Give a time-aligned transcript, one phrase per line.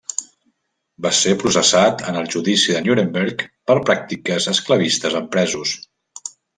[1.05, 5.81] Va ser processat en el Judici de Nuremberg per pràctiques esclavistes amb presos.